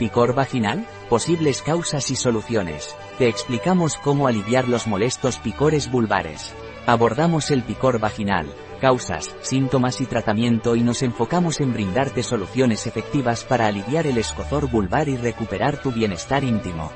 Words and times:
¿Picor 0.00 0.34
vaginal? 0.34 0.86
Posibles 1.10 1.60
causas 1.60 2.10
y 2.10 2.16
soluciones. 2.16 2.96
Te 3.18 3.28
explicamos 3.28 3.98
cómo 3.98 4.28
aliviar 4.28 4.66
los 4.66 4.86
molestos 4.86 5.36
picores 5.36 5.90
vulvares. 5.90 6.54
Abordamos 6.86 7.50
el 7.50 7.62
picor 7.62 7.98
vaginal, 7.98 8.46
causas, 8.80 9.36
síntomas 9.42 10.00
y 10.00 10.06
tratamiento 10.06 10.74
y 10.74 10.80
nos 10.80 11.02
enfocamos 11.02 11.60
en 11.60 11.74
brindarte 11.74 12.22
soluciones 12.22 12.86
efectivas 12.86 13.44
para 13.44 13.66
aliviar 13.66 14.06
el 14.06 14.16
escozor 14.16 14.70
vulvar 14.70 15.10
y 15.10 15.18
recuperar 15.18 15.76
tu 15.82 15.92
bienestar 15.92 16.44
íntimo. 16.44 16.90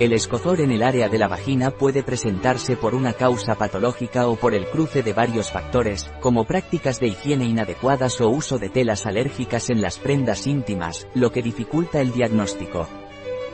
El 0.00 0.12
escozor 0.12 0.60
en 0.60 0.70
el 0.70 0.84
área 0.84 1.08
de 1.08 1.18
la 1.18 1.26
vagina 1.26 1.72
puede 1.72 2.04
presentarse 2.04 2.76
por 2.76 2.94
una 2.94 3.14
causa 3.14 3.56
patológica 3.56 4.28
o 4.28 4.36
por 4.36 4.54
el 4.54 4.68
cruce 4.68 5.02
de 5.02 5.12
varios 5.12 5.50
factores, 5.50 6.08
como 6.20 6.44
prácticas 6.44 7.00
de 7.00 7.08
higiene 7.08 7.46
inadecuadas 7.46 8.20
o 8.20 8.28
uso 8.28 8.60
de 8.60 8.68
telas 8.68 9.06
alérgicas 9.06 9.70
en 9.70 9.82
las 9.82 9.98
prendas 9.98 10.46
íntimas, 10.46 11.08
lo 11.14 11.32
que 11.32 11.42
dificulta 11.42 12.00
el 12.00 12.12
diagnóstico. 12.12 12.86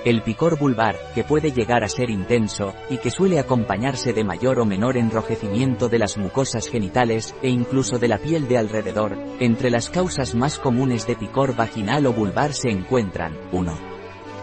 El 0.04 0.20
picor 0.20 0.58
vulvar, 0.58 0.98
que 1.14 1.24
puede 1.24 1.50
llegar 1.50 1.82
a 1.82 1.88
ser 1.88 2.10
intenso, 2.10 2.74
y 2.90 2.98
que 2.98 3.10
suele 3.10 3.38
acompañarse 3.38 4.12
de 4.12 4.22
mayor 4.22 4.60
o 4.60 4.66
menor 4.66 4.98
enrojecimiento 4.98 5.88
de 5.88 5.98
las 5.98 6.18
mucosas 6.18 6.68
genitales, 6.68 7.34
e 7.40 7.48
incluso 7.48 7.98
de 7.98 8.08
la 8.08 8.18
piel 8.18 8.48
de 8.48 8.58
alrededor, 8.58 9.16
entre 9.40 9.70
las 9.70 9.88
causas 9.88 10.34
más 10.34 10.58
comunes 10.58 11.06
de 11.06 11.16
picor 11.16 11.56
vaginal 11.56 12.04
o 12.04 12.12
vulvar 12.12 12.52
se 12.52 12.68
encuentran, 12.68 13.32
1 13.50 13.93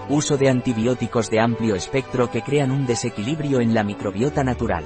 Uso 0.10 0.38
de 0.38 0.50
antibióticos 0.50 1.30
de 1.30 1.40
amplio 1.40 1.76
espectro 1.76 2.30
que 2.30 2.42
crean 2.42 2.72
un 2.72 2.86
desequilibrio 2.86 3.62
en 3.62 3.74
la 3.74 3.84
microbiota 3.84 4.44
natural. 4.44 4.84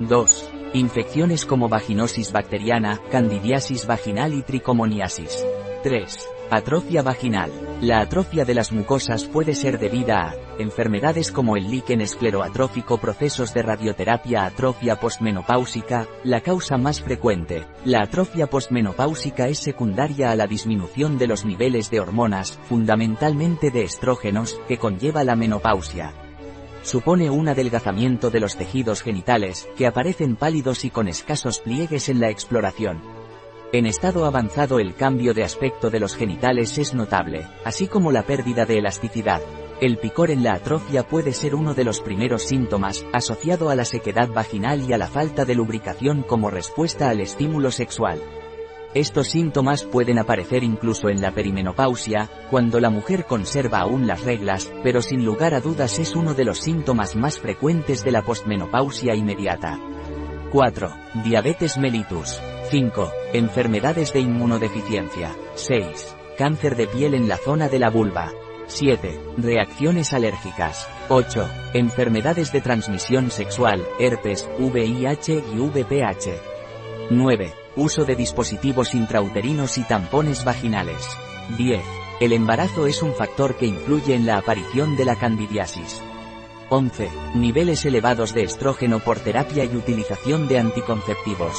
2. 0.00 0.50
Infecciones 0.74 1.46
como 1.46 1.68
vaginosis 1.68 2.32
bacteriana, 2.32 3.00
candidiasis 3.10 3.86
vaginal 3.86 4.34
y 4.34 4.42
tricomoniasis. 4.42 5.46
3. 5.82 6.28
Atrofia 6.50 7.02
vaginal. 7.02 7.50
La 7.82 7.98
atrofia 7.98 8.44
de 8.44 8.54
las 8.54 8.70
mucosas 8.70 9.24
puede 9.24 9.56
ser 9.56 9.80
debida 9.80 10.30
a 10.30 10.36
enfermedades 10.60 11.32
como 11.32 11.56
el 11.56 11.68
líquen 11.68 12.00
escleroatrófico, 12.00 12.98
procesos 12.98 13.52
de 13.54 13.62
radioterapia, 13.62 14.44
atrofia 14.44 15.00
postmenopáusica, 15.00 16.06
la 16.22 16.42
causa 16.42 16.76
más 16.76 17.00
frecuente. 17.00 17.66
La 17.84 18.02
atrofia 18.02 18.46
postmenopáusica 18.46 19.48
es 19.48 19.58
secundaria 19.58 20.30
a 20.30 20.36
la 20.36 20.46
disminución 20.46 21.18
de 21.18 21.26
los 21.26 21.44
niveles 21.44 21.90
de 21.90 21.98
hormonas, 21.98 22.56
fundamentalmente 22.68 23.72
de 23.72 23.82
estrógenos, 23.82 24.60
que 24.68 24.78
conlleva 24.78 25.24
la 25.24 25.34
menopausia. 25.34 26.14
Supone 26.84 27.30
un 27.30 27.48
adelgazamiento 27.48 28.30
de 28.30 28.38
los 28.38 28.54
tejidos 28.54 29.02
genitales, 29.02 29.68
que 29.76 29.88
aparecen 29.88 30.36
pálidos 30.36 30.84
y 30.84 30.90
con 30.90 31.08
escasos 31.08 31.58
pliegues 31.58 32.08
en 32.08 32.20
la 32.20 32.30
exploración. 32.30 33.21
En 33.74 33.86
estado 33.86 34.26
avanzado 34.26 34.78
el 34.78 34.94
cambio 34.94 35.32
de 35.32 35.44
aspecto 35.44 35.88
de 35.88 35.98
los 35.98 36.14
genitales 36.14 36.76
es 36.76 36.92
notable, 36.92 37.46
así 37.64 37.86
como 37.86 38.12
la 38.12 38.24
pérdida 38.24 38.66
de 38.66 38.76
elasticidad. 38.76 39.40
El 39.80 39.96
picor 39.96 40.30
en 40.30 40.42
la 40.42 40.52
atrofia 40.52 41.04
puede 41.04 41.32
ser 41.32 41.54
uno 41.54 41.72
de 41.72 41.84
los 41.84 42.02
primeros 42.02 42.42
síntomas, 42.42 43.06
asociado 43.14 43.70
a 43.70 43.74
la 43.74 43.86
sequedad 43.86 44.28
vaginal 44.28 44.82
y 44.86 44.92
a 44.92 44.98
la 44.98 45.08
falta 45.08 45.46
de 45.46 45.54
lubricación 45.54 46.22
como 46.22 46.50
respuesta 46.50 47.08
al 47.08 47.22
estímulo 47.22 47.70
sexual. 47.70 48.20
Estos 48.92 49.28
síntomas 49.28 49.84
pueden 49.84 50.18
aparecer 50.18 50.62
incluso 50.64 51.08
en 51.08 51.22
la 51.22 51.32
perimenopausia, 51.32 52.28
cuando 52.50 52.78
la 52.78 52.90
mujer 52.90 53.24
conserva 53.24 53.78
aún 53.78 54.06
las 54.06 54.22
reglas, 54.22 54.70
pero 54.82 55.00
sin 55.00 55.24
lugar 55.24 55.54
a 55.54 55.62
dudas 55.62 55.98
es 55.98 56.14
uno 56.14 56.34
de 56.34 56.44
los 56.44 56.58
síntomas 56.58 57.16
más 57.16 57.38
frecuentes 57.38 58.04
de 58.04 58.12
la 58.12 58.20
postmenopausia 58.20 59.14
inmediata. 59.14 59.80
4. 60.52 60.90
Diabetes 61.24 61.78
mellitus. 61.78 62.38
5. 62.72 63.12
Enfermedades 63.34 64.14
de 64.14 64.20
inmunodeficiencia. 64.20 65.36
6. 65.56 66.16
Cáncer 66.38 66.74
de 66.74 66.86
piel 66.86 67.12
en 67.12 67.28
la 67.28 67.36
zona 67.36 67.68
de 67.68 67.78
la 67.78 67.90
vulva. 67.90 68.32
7. 68.66 69.20
Reacciones 69.36 70.14
alérgicas. 70.14 70.88
8. 71.10 71.50
Enfermedades 71.74 72.50
de 72.50 72.62
transmisión 72.62 73.30
sexual, 73.30 73.86
herpes, 73.98 74.48
VIH 74.58 75.44
y 75.52 75.58
VPH. 75.58 76.40
9. 77.10 77.52
Uso 77.76 78.06
de 78.06 78.16
dispositivos 78.16 78.94
intrauterinos 78.94 79.76
y 79.76 79.82
tampones 79.82 80.42
vaginales. 80.42 81.06
10. 81.58 81.78
El 82.20 82.32
embarazo 82.32 82.86
es 82.86 83.02
un 83.02 83.12
factor 83.12 83.54
que 83.56 83.66
influye 83.66 84.14
en 84.14 84.24
la 84.24 84.38
aparición 84.38 84.96
de 84.96 85.04
la 85.04 85.16
candidiasis. 85.16 86.00
11. 86.74 87.10
Niveles 87.34 87.84
elevados 87.84 88.32
de 88.32 88.44
estrógeno 88.44 88.98
por 88.98 89.18
terapia 89.18 89.62
y 89.62 89.76
utilización 89.76 90.48
de 90.48 90.58
anticonceptivos. 90.58 91.52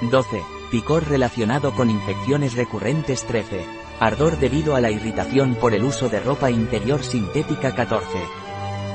12. 0.00 0.42
Picor 0.70 1.08
relacionado 1.08 1.74
con 1.74 1.90
infecciones 1.90 2.54
recurrentes 2.54 3.24
13. 3.24 3.66
Ardor 3.98 4.38
debido 4.38 4.76
a 4.76 4.80
la 4.80 4.92
irritación 4.92 5.56
por 5.56 5.74
el 5.74 5.82
uso 5.82 6.08
de 6.08 6.20
ropa 6.20 6.52
interior 6.52 7.02
sintética 7.02 7.74
14. 7.74 8.06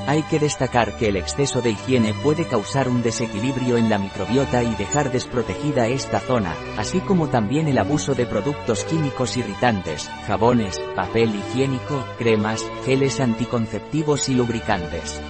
Hay 0.06 0.22
que 0.22 0.38
destacar 0.38 0.96
que 0.96 1.08
el 1.08 1.16
exceso 1.16 1.60
de 1.60 1.72
higiene 1.72 2.14
puede 2.22 2.46
causar 2.46 2.88
un 2.88 3.02
desequilibrio 3.02 3.76
en 3.76 3.90
la 3.90 3.98
microbiota 3.98 4.62
y 4.62 4.74
dejar 4.76 5.12
desprotegida 5.12 5.88
esta 5.88 6.20
zona, 6.20 6.54
así 6.78 7.00
como 7.00 7.28
también 7.28 7.68
el 7.68 7.76
abuso 7.76 8.14
de 8.14 8.24
productos 8.24 8.84
químicos 8.84 9.36
irritantes, 9.36 10.08
jabones, 10.26 10.80
papel 10.94 11.34
higiénico, 11.34 12.02
cremas, 12.16 12.64
geles 12.86 13.20
anticonceptivos 13.20 14.30
y 14.30 14.34
lubricantes. 14.36 15.20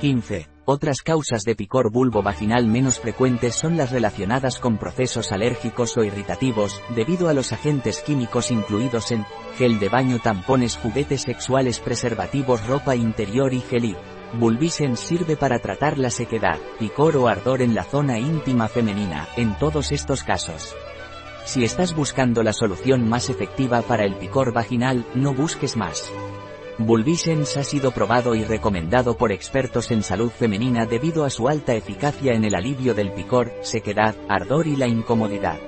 15. 0.00 0.48
Otras 0.66 1.00
causas 1.00 1.44
de 1.44 1.54
picor 1.54 1.90
vulvo 1.90 2.22
vaginal 2.22 2.66
menos 2.66 2.98
frecuentes 2.98 3.54
son 3.54 3.76
las 3.76 3.92
relacionadas 3.92 4.58
con 4.58 4.78
procesos 4.78 5.32
alérgicos 5.32 5.96
o 5.96 6.04
irritativos, 6.04 6.82
debido 6.94 7.28
a 7.28 7.32
los 7.32 7.52
agentes 7.52 8.02
químicos 8.02 8.50
incluidos 8.50 9.12
en 9.12 9.24
gel 9.56 9.78
de 9.78 9.88
baño, 9.88 10.18
tampones, 10.18 10.76
juguetes 10.76 11.22
sexuales, 11.22 11.78
preservativos, 11.78 12.66
ropa 12.66 12.96
interior 12.96 13.54
y 13.54 13.60
gelí. 13.60 13.96
Bulbisen 14.38 14.96
sirve 14.96 15.36
para 15.36 15.60
tratar 15.60 15.98
la 15.98 16.10
sequedad, 16.10 16.58
picor 16.78 17.16
o 17.16 17.28
ardor 17.28 17.62
en 17.62 17.74
la 17.74 17.84
zona 17.84 18.18
íntima 18.18 18.68
femenina, 18.68 19.28
en 19.36 19.56
todos 19.56 19.92
estos 19.92 20.24
casos. 20.24 20.74
Si 21.44 21.62
estás 21.62 21.94
buscando 21.94 22.42
la 22.42 22.52
solución 22.52 23.08
más 23.08 23.30
efectiva 23.30 23.82
para 23.82 24.04
el 24.04 24.16
picor 24.16 24.52
vaginal, 24.52 25.06
no 25.14 25.32
busques 25.32 25.76
más. 25.76 26.12
Bulbisens 26.78 27.56
ha 27.56 27.64
sido 27.64 27.90
probado 27.92 28.34
y 28.34 28.44
recomendado 28.44 29.16
por 29.16 29.32
expertos 29.32 29.90
en 29.90 30.02
salud 30.02 30.30
femenina 30.30 30.84
debido 30.84 31.24
a 31.24 31.30
su 31.30 31.48
alta 31.48 31.74
eficacia 31.74 32.34
en 32.34 32.44
el 32.44 32.54
alivio 32.54 32.92
del 32.92 33.12
picor, 33.12 33.50
sequedad, 33.62 34.14
ardor 34.28 34.66
y 34.66 34.76
la 34.76 34.86
incomodidad. 34.86 35.58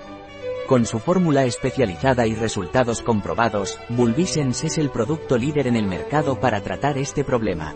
Con 0.67 0.85
su 0.85 0.99
fórmula 0.99 1.47
especializada 1.47 2.27
y 2.27 2.35
resultados 2.35 3.01
comprobados, 3.01 3.81
Bulbisens 3.89 4.65
es 4.65 4.77
el 4.77 4.91
producto 4.91 5.39
líder 5.39 5.67
en 5.67 5.77
el 5.77 5.87
mercado 5.87 6.41
para 6.41 6.61
tratar 6.61 6.99
este 6.99 7.25
problema. 7.25 7.75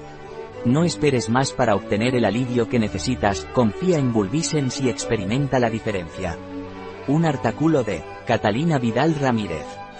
No 0.67 0.85
esperes 0.85 1.31
más 1.31 1.53
para 1.53 1.75
obtener 1.75 2.15
el 2.15 2.27
alivio 2.27 2.69
que 2.69 2.79
necesitas, 2.79 3.49
confía 3.55 3.97
en 3.97 4.13
Bulbisens 4.13 4.79
y 4.83 4.91
experimenta 4.91 5.59
la 5.59 5.71
diferencia. 5.71 6.37
Un 7.09 7.25
artículo 7.25 7.83
de 7.83 8.05
Catalina 8.27 8.79
Vidal 8.79 9.15
Ramírez. 9.15 9.82